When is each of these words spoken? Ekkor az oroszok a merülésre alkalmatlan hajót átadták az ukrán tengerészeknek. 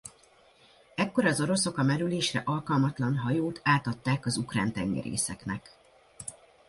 Ekkor 0.95 1.25
az 1.25 1.41
oroszok 1.41 1.77
a 1.77 1.83
merülésre 1.83 2.41
alkalmatlan 2.45 3.17
hajót 3.17 3.59
átadták 3.63 4.25
az 4.25 4.37
ukrán 4.37 4.71
tengerészeknek. 4.71 5.77